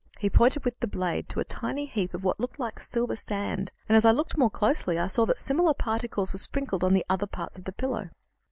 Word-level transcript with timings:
He 0.17 0.31
pointed 0.31 0.65
with 0.65 0.79
the 0.79 0.87
blade 0.87 1.29
to 1.29 1.39
a 1.39 1.43
tiny 1.45 1.85
heap 1.85 2.15
of 2.15 2.23
what 2.23 2.39
looked 2.39 2.57
like 2.57 2.79
silver 2.79 3.15
sand, 3.15 3.71
and, 3.87 3.95
as 3.95 4.03
I 4.03 4.09
looked 4.09 4.35
more 4.35 4.49
closely, 4.49 4.97
I 4.97 5.05
saw 5.05 5.27
that 5.27 5.37
similar 5.37 5.75
particles 5.75 6.33
were 6.33 6.39
sprinkled 6.39 6.83
on 6.83 6.99
other 7.07 7.27
parts 7.27 7.59
of 7.59 7.65
the 7.65 7.71
pillow. 7.71 8.09